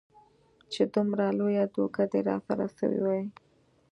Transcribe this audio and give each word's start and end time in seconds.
چې 0.73 0.81
دومره 0.93 1.25
لويه 1.37 1.65
دوکه 1.75 2.01
دې 2.11 2.19
راسره 2.29 2.65
سوې 2.77 2.99
وي. 3.05 3.23